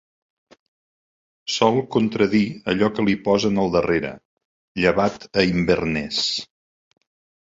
[1.55, 2.41] Sol contradir
[2.73, 4.15] allò que li posen al darrere,
[4.85, 6.23] llevat a Inverness.